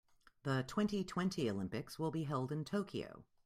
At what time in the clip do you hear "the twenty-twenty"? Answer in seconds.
0.41-1.47